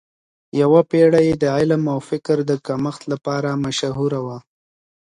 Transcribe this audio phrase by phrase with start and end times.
[0.61, 4.37] یوه پیړۍ د علم او فکر د کمښت لپاره مشهوره وه.